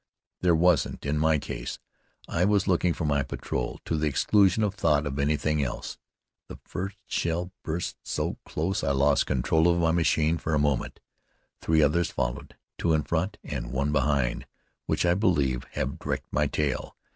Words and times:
There 0.39 0.55
wasn't 0.55 1.05
in 1.05 1.19
my 1.19 1.37
case. 1.37 1.77
I 2.27 2.43
was 2.43 2.67
looking 2.67 2.91
for 2.91 3.05
my 3.05 3.21
patrol 3.21 3.79
to 3.85 3.95
the 3.95 4.07
exclusion 4.07 4.63
of 4.63 4.73
thought 4.73 5.05
of 5.05 5.19
anything 5.19 5.61
else. 5.61 5.99
The 6.47 6.57
first 6.63 6.97
shell 7.05 7.51
burst 7.63 7.97
so 8.01 8.37
close 8.43 8.81
that 8.81 8.87
I 8.87 8.91
lost 8.93 9.27
control 9.27 9.67
of 9.67 9.77
my 9.79 9.91
machine 9.91 10.39
for 10.39 10.55
a 10.55 10.57
moment. 10.57 11.01
Three 11.61 11.83
others 11.83 12.09
followed, 12.09 12.57
two 12.79 12.93
in 12.93 13.03
front, 13.03 13.37
and 13.43 13.71
one 13.71 13.91
behind, 13.91 14.47
which 14.87 15.05
I 15.05 15.13
believed 15.13 15.67
had 15.73 16.03
wrecked 16.03 16.33
my 16.33 16.47
tail. 16.47 16.97